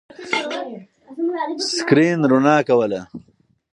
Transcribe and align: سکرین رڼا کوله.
سکرین 1.73 2.19
رڼا 2.31 2.55
کوله. 2.67 3.01